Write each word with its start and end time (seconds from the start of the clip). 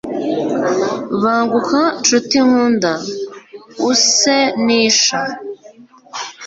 banguka, 1.21 1.79
ncuti 1.99 2.37
nkunda, 2.47 2.91
use 3.89 4.37
n'isha 4.65 5.21